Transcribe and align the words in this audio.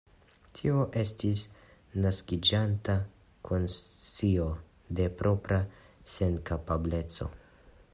Tio 0.59 0.77
estis 1.01 1.43
naskiĝanta 2.05 2.97
konscio 3.51 4.49
de 5.01 5.07
propra 5.23 5.63
senkapableco. 6.19 7.35